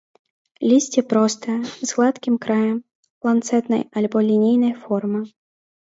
Лісце 0.71 1.01
простае, 1.11 1.59
з 1.83 1.89
гладкім 1.95 2.35
краем, 2.47 2.75
ланцэтнай 3.31 3.81
альбо 3.99 4.17
лінейнай 4.29 4.73
формы. 4.85 5.19